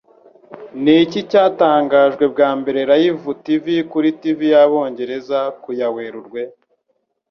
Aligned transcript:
Niki 0.83 1.19
Cyatangajwe 1.29 2.23
Bwa 2.33 2.49
mbere 2.59 2.79
Live 2.89 3.75
Kuri 3.91 4.09
Tv 4.21 4.39
Yabongereza 4.53 5.39
Ku 5.61 5.69
ya 5.79 5.87
Werurwe 5.95 6.41